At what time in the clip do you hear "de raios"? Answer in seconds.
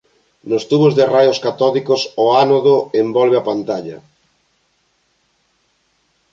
0.99-1.41